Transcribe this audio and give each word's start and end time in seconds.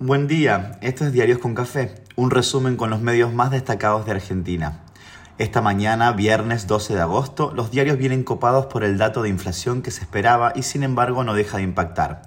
Buen 0.00 0.28
día, 0.28 0.78
esto 0.80 1.04
es 1.04 1.12
Diarios 1.12 1.40
con 1.40 1.56
Café, 1.56 1.92
un 2.14 2.30
resumen 2.30 2.76
con 2.76 2.88
los 2.88 3.00
medios 3.00 3.32
más 3.32 3.50
destacados 3.50 4.06
de 4.06 4.12
Argentina. 4.12 4.84
Esta 5.38 5.60
mañana, 5.60 6.12
viernes 6.12 6.68
12 6.68 6.94
de 6.94 7.00
agosto, 7.00 7.50
los 7.52 7.72
diarios 7.72 7.98
vienen 7.98 8.22
copados 8.22 8.66
por 8.66 8.84
el 8.84 8.96
dato 8.96 9.22
de 9.22 9.28
inflación 9.28 9.82
que 9.82 9.90
se 9.90 10.02
esperaba 10.02 10.52
y 10.54 10.62
sin 10.62 10.84
embargo 10.84 11.24
no 11.24 11.34
deja 11.34 11.56
de 11.56 11.64
impactar. 11.64 12.22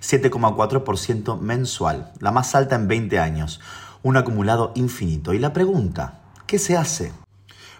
7,4% 0.00 1.38
mensual, 1.38 2.10
la 2.18 2.32
más 2.32 2.56
alta 2.56 2.74
en 2.74 2.88
20 2.88 3.20
años, 3.20 3.60
un 4.02 4.16
acumulado 4.16 4.72
infinito. 4.74 5.32
Y 5.32 5.38
la 5.38 5.52
pregunta, 5.52 6.22
¿qué 6.48 6.58
se 6.58 6.76
hace? 6.76 7.12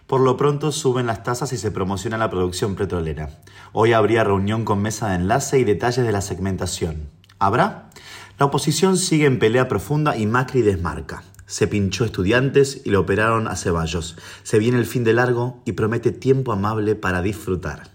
Por 0.06 0.20
lo 0.20 0.36
pronto 0.36 0.70
suben 0.70 1.08
las 1.08 1.24
tasas 1.24 1.52
y 1.52 1.58
se 1.58 1.72
promociona 1.72 2.16
la 2.16 2.30
producción 2.30 2.76
petrolera. 2.76 3.30
Hoy 3.72 3.92
habría 3.92 4.22
reunión 4.22 4.64
con 4.64 4.80
mesa 4.80 5.08
de 5.08 5.16
enlace 5.16 5.58
y 5.58 5.64
detalles 5.64 6.06
de 6.06 6.12
la 6.12 6.20
segmentación. 6.20 7.10
¿Habrá? 7.40 7.90
La 8.38 8.46
oposición 8.46 8.96
sigue 8.96 9.26
en 9.26 9.38
pelea 9.38 9.68
profunda 9.68 10.16
y 10.16 10.26
Macri 10.26 10.62
desmarca. 10.62 11.22
Se 11.46 11.66
pinchó 11.66 12.04
estudiantes 12.04 12.80
y 12.84 12.90
lo 12.90 13.00
operaron 13.00 13.46
a 13.46 13.56
Ceballos. 13.56 14.16
Se 14.42 14.58
viene 14.58 14.78
el 14.78 14.86
fin 14.86 15.04
de 15.04 15.12
largo 15.12 15.62
y 15.66 15.72
promete 15.72 16.12
tiempo 16.12 16.52
amable 16.52 16.94
para 16.94 17.20
disfrutar. 17.20 17.90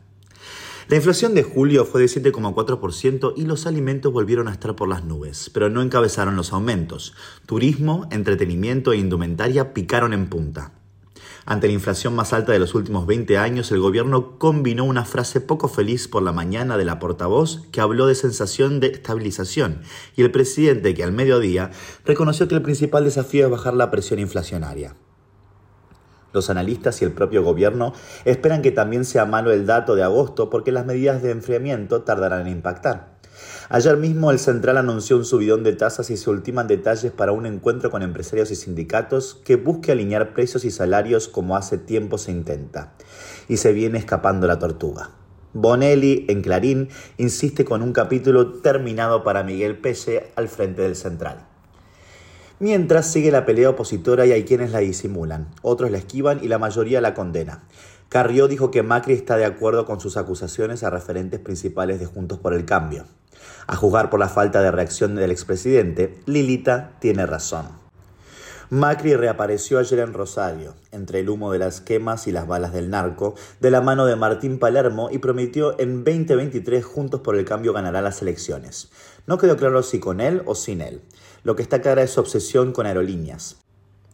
La 0.90 0.96
inflación 0.96 1.34
de 1.34 1.44
julio 1.44 1.84
fue 1.84 2.00
de 2.00 2.08
7,4% 2.08 3.34
y 3.36 3.42
los 3.42 3.66
alimentos 3.66 4.14
volvieron 4.14 4.48
a 4.48 4.52
estar 4.52 4.74
por 4.76 4.88
las 4.88 5.04
nubes, 5.04 5.50
pero 5.54 5.70
no 5.70 5.82
encabezaron 5.82 6.38
los 6.38 6.54
aumentos. 6.54 7.14
Turismo, 7.46 8.08
entretenimiento 8.10 8.94
e 8.94 8.98
indumentaria 8.98 9.74
picaron 9.74 10.14
en 10.14 10.28
punta. 10.28 10.77
Ante 11.50 11.68
la 11.68 11.74
inflación 11.74 12.14
más 12.14 12.34
alta 12.34 12.52
de 12.52 12.60
los 12.60 12.76
últimos 12.76 13.08
20 13.08 13.38
años, 13.38 13.72
el 13.72 13.80
gobierno 13.80 14.38
combinó 14.38 14.84
una 14.84 15.06
frase 15.06 15.40
poco 15.40 15.70
feliz 15.70 16.10
por 16.10 16.22
la 16.22 16.34
mañana 16.34 16.78
de 16.78 16.84
la 16.84 17.00
portavoz 17.00 17.62
que 17.72 17.80
habló 17.80 18.06
de 18.06 18.16
sensación 18.16 18.82
de 18.82 18.88
estabilización 18.88 19.80
y 20.18 20.24
el 20.24 20.32
presidente 20.32 20.94
que 20.94 21.06
al 21.06 21.14
mediodía 21.14 21.72
reconoció 22.04 22.50
que 22.50 22.56
el 22.56 22.62
principal 22.62 23.06
desafío 23.06 23.46
es 23.46 23.52
bajar 23.52 23.76
la 23.76 23.90
presión 23.92 24.20
inflacionaria. 24.20 24.98
Los 26.34 26.50
analistas 26.50 27.02
y 27.02 27.06
el 27.06 27.14
propio 27.14 27.44
gobierno 27.44 27.94
esperan 28.26 28.62
que 28.62 28.72
también 28.72 29.06
sea 29.06 29.26
malo 29.26 29.54
el 29.54 29.66
dato 29.66 29.96
de 29.96 30.04
agosto 30.04 30.50
porque 30.50 30.74
las 30.74 30.86
medidas 30.86 31.24
de 31.24 31.32
enfriamiento 31.32 32.02
tardarán 32.02 32.42
en 32.42 32.58
impactar. 32.58 33.17
Ayer 33.70 33.98
mismo 33.98 34.32
el 34.32 34.40
Central 34.40 34.78
anunció 34.78 35.18
un 35.18 35.26
subidón 35.26 35.64
de 35.64 35.74
tasas 35.74 36.10
y 36.10 36.18
se 36.18 36.30
ultiman 36.30 36.68
detalles 36.68 37.12
para 37.12 37.34
un 37.34 37.46
encuentro 37.46 37.92
con 37.92 38.02
empresarios 38.02 38.50
y 38.52 38.56
sindicatos 38.56 39.42
que 39.44 39.58
busque 39.58 39.92
alinear 39.92 40.34
precios 40.34 40.64
y 40.64 40.72
salarios 40.72 41.28
como 41.28 41.58
hace 41.58 41.78
tiempo 41.78 42.18
se 42.18 42.32
intenta. 42.32 42.94
Y 43.48 43.58
se 43.58 43.74
viene 43.74 43.98
escapando 43.98 44.48
la 44.48 44.60
tortuga. 44.60 45.12
Bonelli, 45.54 46.26
en 46.30 46.42
Clarín, 46.42 46.90
insiste 47.18 47.66
con 47.66 47.82
un 47.82 47.92
capítulo 47.92 48.54
terminado 48.62 49.24
para 49.24 49.44
Miguel 49.44 49.80
Pelle 49.80 50.32
al 50.36 50.48
frente 50.50 50.84
del 50.84 50.96
Central. 50.96 51.48
Mientras 52.60 53.12
sigue 53.12 53.32
la 53.32 53.46
pelea 53.46 53.70
opositora 53.70 54.26
y 54.26 54.32
hay 54.32 54.44
quienes 54.44 54.72
la 54.72 54.80
disimulan, 54.80 55.50
otros 55.62 55.92
la 55.92 56.00
esquivan 56.00 56.44
y 56.44 56.48
la 56.48 56.58
mayoría 56.58 57.02
la 57.02 57.14
condena. 57.14 57.64
Carrió 58.10 58.48
dijo 58.48 58.72
que 58.72 58.84
Macri 58.84 59.14
está 59.14 59.38
de 59.38 59.46
acuerdo 59.46 59.86
con 59.86 60.00
sus 60.00 60.16
acusaciones 60.18 60.84
a 60.84 60.90
referentes 60.90 61.40
principales 61.40 62.00
de 62.00 62.06
Juntos 62.06 62.40
por 62.40 62.54
el 62.54 62.66
Cambio. 62.66 63.06
A 63.68 63.76
juzgar 63.76 64.10
por 64.10 64.20
la 64.20 64.30
falta 64.30 64.62
de 64.62 64.72
reacción 64.72 65.16
del 65.16 65.32
expresidente, 65.32 66.20
Lilita 66.26 66.92
tiene 67.00 67.26
razón. 67.26 67.88
Macri 68.70 69.16
reapareció 69.16 69.80
ayer 69.80 70.00
en 70.00 70.14
Rosario, 70.14 70.76
entre 70.92 71.22
el 71.22 71.30
humo 71.30 71.54
de 71.54 71.60
las 71.60 71.80
quemas 71.80 72.28
y 72.28 72.34
las 72.34 72.48
balas 72.48 72.74
del 72.74 72.90
narco, 72.90 73.36
de 73.62 73.72
la 73.72 73.80
mano 73.80 74.06
de 74.06 74.18
Martín 74.18 74.60
Palermo 74.60 75.08
y 75.10 75.20
prometió 75.20 75.80
en 75.80 76.04
2023 76.04 76.84
Juntos 76.84 77.22
por 77.22 77.38
el 77.38 77.46
Cambio 77.46 77.72
ganará 77.72 78.02
las 78.02 78.22
elecciones. 78.22 78.90
No 79.26 79.38
quedó 79.38 79.56
claro 79.56 79.84
si 79.84 80.02
con 80.02 80.20
él 80.20 80.42
o 80.46 80.54
sin 80.54 80.82
él. 80.82 81.02
Lo 81.44 81.56
que 81.56 81.62
está 81.62 81.82
clara 81.82 82.02
es 82.02 82.12
su 82.12 82.20
obsesión 82.20 82.74
con 82.74 82.86
aerolíneas. 82.86 83.56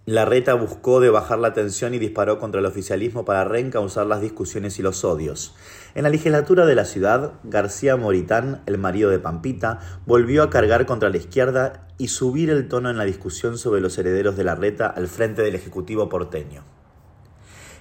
Larreta 0.05 0.53
buscó 0.55 0.99
de 0.99 1.09
bajar 1.09 1.39
la 1.39 1.53
tensión 1.53 1.93
y 1.93 1.99
disparó 1.99 2.37
contra 2.37 2.59
el 2.59 2.65
oficialismo 2.65 3.23
para 3.23 3.45
reencauzar 3.45 4.05
las 4.05 4.19
discusiones 4.19 4.77
y 4.77 4.81
los 4.81 5.05
odios. 5.05 5.55
En 5.95 6.03
la 6.03 6.09
legislatura 6.09 6.65
de 6.65 6.75
la 6.75 6.83
ciudad, 6.83 7.35
García 7.45 7.95
Moritán, 7.95 8.61
el 8.65 8.77
marido 8.77 9.09
de 9.09 9.19
Pampita, 9.19 9.79
volvió 10.05 10.43
a 10.43 10.49
cargar 10.49 10.85
contra 10.85 11.09
la 11.09 11.15
izquierda 11.15 11.87
y 11.97 12.09
subir 12.09 12.49
el 12.49 12.67
tono 12.67 12.89
en 12.89 12.97
la 12.97 13.05
discusión 13.05 13.57
sobre 13.57 13.79
los 13.79 13.97
herederos 13.97 14.35
de 14.35 14.43
Larreta 14.43 14.87
al 14.87 15.07
frente 15.07 15.41
del 15.41 15.55
Ejecutivo 15.55 16.09
porteño. 16.09 16.65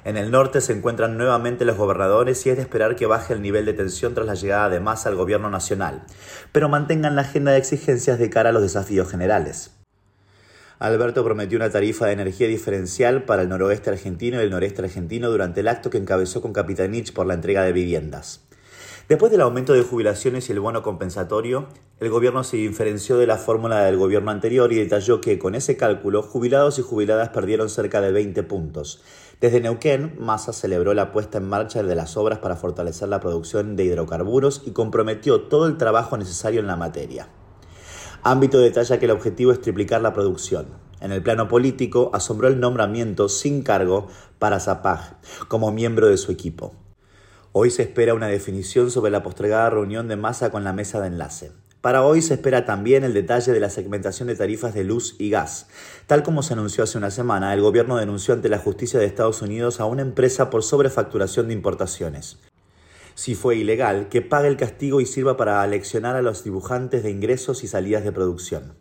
En 0.04 0.16
el 0.16 0.30
norte 0.30 0.60
se 0.60 0.74
encuentran 0.74 1.18
nuevamente 1.18 1.64
los 1.64 1.76
gobernadores 1.76 2.46
y 2.46 2.50
es 2.50 2.56
de 2.56 2.62
esperar 2.62 2.94
que 2.94 3.06
baje 3.06 3.34
el 3.34 3.42
nivel 3.42 3.64
de 3.64 3.72
tensión 3.72 4.14
tras 4.14 4.28
la 4.28 4.34
llegada 4.34 4.68
de 4.68 4.78
Massa 4.78 5.08
al 5.08 5.16
gobierno 5.16 5.50
nacional, 5.50 6.04
pero 6.52 6.68
mantengan 6.68 7.16
la 7.16 7.22
agenda 7.22 7.50
de 7.50 7.58
exigencias 7.58 8.20
de 8.20 8.30
cara 8.30 8.50
a 8.50 8.52
los 8.52 8.62
desafíos 8.62 9.10
generales. 9.10 9.81
Alberto 10.82 11.22
prometió 11.22 11.58
una 11.58 11.70
tarifa 11.70 12.06
de 12.06 12.12
energía 12.14 12.48
diferencial 12.48 13.22
para 13.22 13.42
el 13.42 13.48
noroeste 13.48 13.90
argentino 13.90 14.40
y 14.40 14.42
el 14.42 14.50
noreste 14.50 14.82
argentino 14.82 15.30
durante 15.30 15.60
el 15.60 15.68
acto 15.68 15.90
que 15.90 15.98
encabezó 15.98 16.42
con 16.42 16.52
Capitanich 16.52 17.12
por 17.12 17.24
la 17.24 17.34
entrega 17.34 17.62
de 17.62 17.72
viviendas. 17.72 18.40
Después 19.08 19.30
del 19.30 19.42
aumento 19.42 19.74
de 19.74 19.82
jubilaciones 19.82 20.48
y 20.48 20.52
el 20.52 20.58
bono 20.58 20.82
compensatorio, 20.82 21.68
el 22.00 22.10
gobierno 22.10 22.42
se 22.42 22.56
diferenció 22.56 23.16
de 23.16 23.28
la 23.28 23.36
fórmula 23.36 23.84
del 23.84 23.96
gobierno 23.96 24.32
anterior 24.32 24.72
y 24.72 24.76
detalló 24.76 25.20
que 25.20 25.38
con 25.38 25.54
ese 25.54 25.76
cálculo 25.76 26.20
jubilados 26.20 26.80
y 26.80 26.82
jubiladas 26.82 27.28
perdieron 27.28 27.68
cerca 27.68 28.00
de 28.00 28.10
20 28.10 28.42
puntos. 28.42 29.04
Desde 29.40 29.60
Neuquén, 29.60 30.16
Massa 30.18 30.52
celebró 30.52 30.94
la 30.94 31.12
puesta 31.12 31.38
en 31.38 31.44
marcha 31.44 31.84
de 31.84 31.94
las 31.94 32.16
obras 32.16 32.40
para 32.40 32.56
fortalecer 32.56 33.06
la 33.06 33.20
producción 33.20 33.76
de 33.76 33.84
hidrocarburos 33.84 34.64
y 34.66 34.72
comprometió 34.72 35.42
todo 35.42 35.68
el 35.68 35.76
trabajo 35.76 36.16
necesario 36.16 36.58
en 36.58 36.66
la 36.66 36.74
materia. 36.74 37.28
Ámbito 38.24 38.60
detalla 38.60 39.00
que 39.00 39.06
el 39.06 39.10
objetivo 39.10 39.50
es 39.50 39.60
triplicar 39.60 40.00
la 40.00 40.12
producción. 40.12 40.68
En 41.00 41.10
el 41.10 41.24
plano 41.24 41.48
político, 41.48 42.12
asombró 42.14 42.46
el 42.46 42.60
nombramiento 42.60 43.28
sin 43.28 43.64
cargo 43.64 44.06
para 44.38 44.60
Zapag 44.60 45.18
como 45.48 45.72
miembro 45.72 46.08
de 46.08 46.16
su 46.16 46.30
equipo. 46.30 46.72
Hoy 47.50 47.70
se 47.70 47.82
espera 47.82 48.14
una 48.14 48.28
definición 48.28 48.92
sobre 48.92 49.10
la 49.10 49.24
postergada 49.24 49.70
reunión 49.70 50.06
de 50.06 50.14
masa 50.14 50.52
con 50.52 50.62
la 50.62 50.72
mesa 50.72 51.00
de 51.00 51.08
enlace. 51.08 51.50
Para 51.80 52.04
hoy 52.04 52.22
se 52.22 52.34
espera 52.34 52.64
también 52.64 53.02
el 53.02 53.12
detalle 53.12 53.50
de 53.50 53.58
la 53.58 53.70
segmentación 53.70 54.28
de 54.28 54.36
tarifas 54.36 54.72
de 54.72 54.84
luz 54.84 55.16
y 55.18 55.28
gas. 55.28 55.66
Tal 56.06 56.22
como 56.22 56.44
se 56.44 56.52
anunció 56.52 56.84
hace 56.84 56.98
una 56.98 57.10
semana, 57.10 57.52
el 57.52 57.60
gobierno 57.60 57.96
denunció 57.96 58.34
ante 58.34 58.48
la 58.48 58.58
justicia 58.58 59.00
de 59.00 59.06
Estados 59.06 59.42
Unidos 59.42 59.80
a 59.80 59.86
una 59.86 60.02
empresa 60.02 60.48
por 60.48 60.62
sobrefacturación 60.62 61.48
de 61.48 61.54
importaciones 61.54 62.38
si 63.14 63.34
fue 63.34 63.56
ilegal, 63.56 64.08
que 64.08 64.22
pague 64.22 64.48
el 64.48 64.56
castigo 64.56 65.00
y 65.00 65.06
sirva 65.06 65.36
para 65.36 65.62
aleccionar 65.62 66.16
a 66.16 66.22
los 66.22 66.44
dibujantes 66.44 67.02
de 67.02 67.10
ingresos 67.10 67.64
y 67.64 67.68
salidas 67.68 68.04
de 68.04 68.12
producción. 68.12 68.74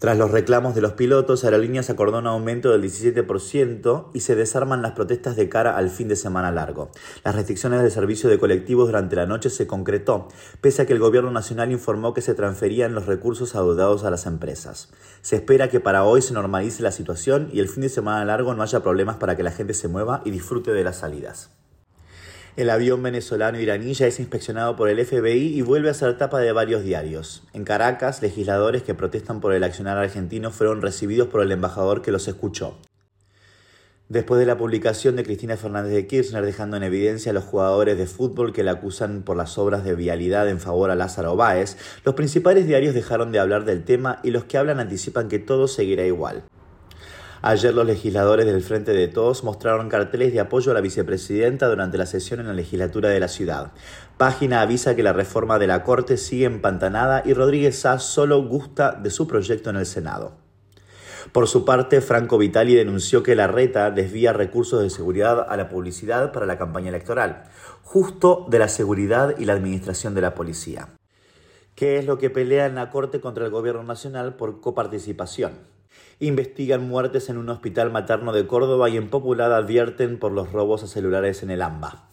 Tras 0.00 0.16
los 0.16 0.30
reclamos 0.30 0.74
de 0.74 0.80
los 0.80 0.94
pilotos, 0.94 1.44
Aerolíneas 1.44 1.90
acordó 1.90 2.20
un 2.20 2.26
aumento 2.26 2.70
del 2.70 2.82
17% 2.82 4.06
y 4.14 4.20
se 4.20 4.34
desarman 4.34 4.80
las 4.80 4.92
protestas 4.92 5.36
de 5.36 5.50
cara 5.50 5.76
al 5.76 5.90
fin 5.90 6.08
de 6.08 6.16
semana 6.16 6.50
largo. 6.50 6.90
Las 7.22 7.34
restricciones 7.34 7.82
del 7.82 7.90
servicio 7.90 8.30
de 8.30 8.38
colectivos 8.38 8.88
durante 8.88 9.14
la 9.14 9.26
noche 9.26 9.50
se 9.50 9.66
concretó, 9.66 10.28
pese 10.62 10.80
a 10.80 10.86
que 10.86 10.94
el 10.94 11.00
gobierno 11.00 11.30
nacional 11.30 11.70
informó 11.70 12.14
que 12.14 12.22
se 12.22 12.32
transferían 12.32 12.94
los 12.94 13.04
recursos 13.04 13.54
adeudados 13.54 14.04
a 14.04 14.10
las 14.10 14.24
empresas. 14.24 14.88
Se 15.20 15.36
espera 15.36 15.68
que 15.68 15.80
para 15.80 16.04
hoy 16.04 16.22
se 16.22 16.32
normalice 16.32 16.82
la 16.82 16.92
situación 16.92 17.50
y 17.52 17.60
el 17.60 17.68
fin 17.68 17.82
de 17.82 17.90
semana 17.90 18.24
largo 18.24 18.54
no 18.54 18.62
haya 18.62 18.82
problemas 18.82 19.16
para 19.16 19.36
que 19.36 19.42
la 19.42 19.52
gente 19.52 19.74
se 19.74 19.88
mueva 19.88 20.22
y 20.24 20.30
disfrute 20.30 20.72
de 20.72 20.82
las 20.82 20.96
salidas. 20.96 21.59
El 22.60 22.68
avión 22.68 23.02
venezolano 23.02 23.58
iraní 23.58 23.94
ya 23.94 24.06
es 24.06 24.20
inspeccionado 24.20 24.76
por 24.76 24.90
el 24.90 25.02
FBI 25.02 25.56
y 25.56 25.62
vuelve 25.62 25.88
a 25.88 25.94
ser 25.94 26.18
tapa 26.18 26.40
de 26.40 26.52
varios 26.52 26.84
diarios. 26.84 27.42
En 27.54 27.64
Caracas, 27.64 28.20
legisladores 28.20 28.82
que 28.82 28.92
protestan 28.92 29.40
por 29.40 29.54
el 29.54 29.64
accionar 29.64 29.96
argentino 29.96 30.50
fueron 30.50 30.82
recibidos 30.82 31.28
por 31.28 31.40
el 31.40 31.52
embajador 31.52 32.02
que 32.02 32.12
los 32.12 32.28
escuchó. 32.28 32.76
Después 34.10 34.38
de 34.38 34.44
la 34.44 34.58
publicación 34.58 35.16
de 35.16 35.24
Cristina 35.24 35.56
Fernández 35.56 35.94
de 35.94 36.06
Kirchner 36.06 36.44
dejando 36.44 36.76
en 36.76 36.82
evidencia 36.82 37.30
a 37.30 37.32
los 37.32 37.44
jugadores 37.44 37.96
de 37.96 38.06
fútbol 38.06 38.52
que 38.52 38.62
la 38.62 38.72
acusan 38.72 39.22
por 39.22 39.38
las 39.38 39.56
obras 39.56 39.82
de 39.82 39.94
vialidad 39.94 40.46
en 40.46 40.60
favor 40.60 40.90
a 40.90 40.96
Lázaro 40.96 41.36
Báez, 41.36 41.78
los 42.04 42.14
principales 42.14 42.66
diarios 42.66 42.94
dejaron 42.94 43.32
de 43.32 43.38
hablar 43.38 43.64
del 43.64 43.84
tema 43.84 44.20
y 44.22 44.32
los 44.32 44.44
que 44.44 44.58
hablan 44.58 44.80
anticipan 44.80 45.28
que 45.28 45.38
todo 45.38 45.66
seguirá 45.66 46.04
igual. 46.04 46.42
Ayer 47.42 47.72
los 47.72 47.86
legisladores 47.86 48.44
del 48.44 48.62
Frente 48.62 48.92
de 48.92 49.08
Todos 49.08 49.44
mostraron 49.44 49.88
carteles 49.88 50.30
de 50.34 50.40
apoyo 50.40 50.72
a 50.72 50.74
la 50.74 50.82
vicepresidenta 50.82 51.68
durante 51.68 51.96
la 51.96 52.04
sesión 52.04 52.40
en 52.40 52.48
la 52.48 52.52
legislatura 52.52 53.08
de 53.08 53.18
la 53.18 53.28
ciudad. 53.28 53.72
Página 54.18 54.60
avisa 54.60 54.94
que 54.94 55.02
la 55.02 55.14
reforma 55.14 55.58
de 55.58 55.66
la 55.66 55.82
Corte 55.82 56.18
sigue 56.18 56.44
empantanada 56.44 57.22
y 57.24 57.32
Rodríguez 57.32 57.78
Sá 57.78 57.98
solo 57.98 58.46
gusta 58.46 58.92
de 58.92 59.08
su 59.08 59.26
proyecto 59.26 59.70
en 59.70 59.76
el 59.76 59.86
Senado. 59.86 60.32
Por 61.32 61.48
su 61.48 61.64
parte, 61.64 62.02
Franco 62.02 62.36
Vitali 62.36 62.74
denunció 62.74 63.22
que 63.22 63.34
la 63.34 63.46
reta 63.46 63.90
desvía 63.90 64.34
recursos 64.34 64.82
de 64.82 64.90
seguridad 64.90 65.46
a 65.48 65.56
la 65.56 65.70
publicidad 65.70 66.32
para 66.32 66.44
la 66.44 66.58
campaña 66.58 66.90
electoral, 66.90 67.44
justo 67.82 68.46
de 68.50 68.58
la 68.58 68.68
seguridad 68.68 69.34
y 69.38 69.46
la 69.46 69.54
administración 69.54 70.14
de 70.14 70.20
la 70.20 70.34
policía. 70.34 70.88
¿Qué 71.74 71.96
es 71.96 72.04
lo 72.04 72.18
que 72.18 72.28
pelea 72.28 72.66
en 72.66 72.74
la 72.74 72.90
Corte 72.90 73.22
contra 73.22 73.46
el 73.46 73.50
Gobierno 73.50 73.82
Nacional 73.82 74.34
por 74.34 74.60
coparticipación? 74.60 75.79
Investigan 76.22 76.86
muertes 76.86 77.30
en 77.30 77.38
un 77.38 77.48
hospital 77.48 77.90
materno 77.90 78.34
de 78.34 78.46
Córdoba 78.46 78.90
y 78.90 78.98
en 78.98 79.08
Popular 79.08 79.52
advierten 79.52 80.18
por 80.18 80.32
los 80.32 80.52
robos 80.52 80.82
a 80.82 80.86
celulares 80.86 81.42
en 81.42 81.50
el 81.50 81.62
AMBA. 81.62 82.10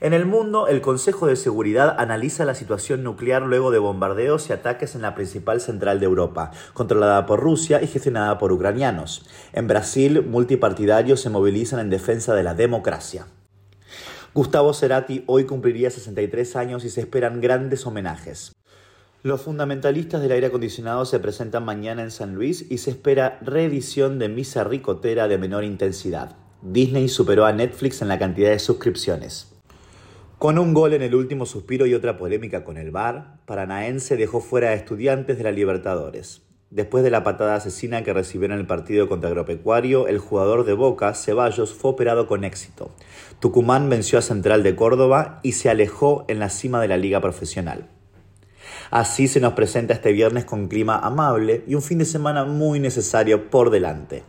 En 0.00 0.12
el 0.12 0.26
mundo, 0.26 0.66
el 0.66 0.80
Consejo 0.80 1.28
de 1.28 1.36
Seguridad 1.36 1.94
analiza 2.00 2.44
la 2.44 2.56
situación 2.56 3.04
nuclear 3.04 3.42
luego 3.42 3.70
de 3.70 3.78
bombardeos 3.78 4.50
y 4.50 4.52
ataques 4.52 4.96
en 4.96 5.02
la 5.02 5.14
principal 5.14 5.60
central 5.60 6.00
de 6.00 6.06
Europa, 6.06 6.50
controlada 6.74 7.26
por 7.26 7.38
Rusia 7.38 7.80
y 7.80 7.86
gestionada 7.86 8.38
por 8.38 8.50
ucranianos. 8.50 9.24
En 9.52 9.68
Brasil, 9.68 10.22
multipartidarios 10.26 11.20
se 11.20 11.30
movilizan 11.30 11.78
en 11.78 11.90
defensa 11.90 12.34
de 12.34 12.42
la 12.42 12.54
democracia. 12.54 13.28
Gustavo 14.34 14.74
Cerati 14.74 15.22
hoy 15.28 15.44
cumpliría 15.44 15.90
63 15.92 16.56
años 16.56 16.84
y 16.84 16.90
se 16.90 17.02
esperan 17.02 17.40
grandes 17.40 17.86
homenajes. 17.86 18.55
Los 19.26 19.42
fundamentalistas 19.42 20.22
del 20.22 20.30
aire 20.30 20.46
acondicionado 20.46 21.04
se 21.04 21.18
presentan 21.18 21.64
mañana 21.64 22.00
en 22.04 22.12
San 22.12 22.36
Luis 22.36 22.64
y 22.70 22.78
se 22.78 22.90
espera 22.90 23.40
reedición 23.42 24.20
de 24.20 24.28
Misa 24.28 24.62
Ricotera 24.62 25.26
de 25.26 25.36
menor 25.36 25.64
intensidad. 25.64 26.36
Disney 26.62 27.08
superó 27.08 27.44
a 27.44 27.52
Netflix 27.52 28.00
en 28.02 28.06
la 28.06 28.20
cantidad 28.20 28.50
de 28.50 28.60
suscripciones. 28.60 29.52
Con 30.38 30.60
un 30.60 30.72
gol 30.72 30.92
en 30.92 31.02
el 31.02 31.16
último 31.16 31.44
suspiro 31.44 31.86
y 31.86 31.94
otra 31.94 32.18
polémica 32.18 32.62
con 32.62 32.76
el 32.76 32.92
VAR, 32.92 33.40
Paranaense 33.46 34.16
dejó 34.16 34.40
fuera 34.40 34.68
a 34.68 34.74
estudiantes 34.74 35.38
de 35.38 35.42
la 35.42 35.50
Libertadores. 35.50 36.42
Después 36.70 37.02
de 37.02 37.10
la 37.10 37.24
patada 37.24 37.56
asesina 37.56 38.04
que 38.04 38.12
recibió 38.12 38.46
en 38.46 38.52
el 38.52 38.68
partido 38.68 39.08
contra 39.08 39.30
Agropecuario, 39.30 40.06
el 40.06 40.20
jugador 40.20 40.64
de 40.64 40.74
Boca, 40.74 41.12
Ceballos, 41.14 41.74
fue 41.74 41.90
operado 41.90 42.28
con 42.28 42.44
éxito. 42.44 42.92
Tucumán 43.40 43.90
venció 43.90 44.20
a 44.20 44.22
Central 44.22 44.62
de 44.62 44.76
Córdoba 44.76 45.40
y 45.42 45.52
se 45.52 45.68
alejó 45.68 46.24
en 46.28 46.38
la 46.38 46.48
cima 46.48 46.80
de 46.80 46.86
la 46.86 46.96
liga 46.96 47.20
profesional. 47.20 47.88
Así 48.90 49.28
se 49.28 49.40
nos 49.40 49.54
presenta 49.54 49.94
este 49.94 50.12
viernes 50.12 50.44
con 50.44 50.68
clima 50.68 50.98
amable 50.98 51.64
y 51.66 51.74
un 51.74 51.82
fin 51.82 51.98
de 51.98 52.04
semana 52.04 52.44
muy 52.44 52.80
necesario 52.80 53.50
por 53.50 53.70
delante. 53.70 54.22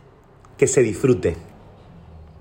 Que 0.56 0.66
se 0.66 0.82
disfrute. 0.82 1.36